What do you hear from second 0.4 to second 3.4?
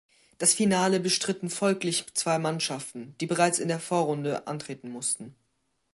Finale bestritten folglich zwei Mannschaften, die